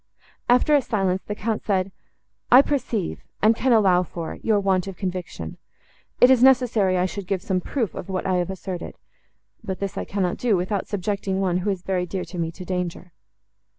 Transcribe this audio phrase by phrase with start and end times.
[0.49, 1.91] After a silence, the Count said,
[2.51, 5.59] "I perceive, and can allow for, your want of conviction.
[6.19, 8.97] It is necessary I should give some proof of what I have asserted;
[9.63, 12.65] but this I cannot do, without subjecting one, who is very dear to me, to
[12.65, 13.13] danger."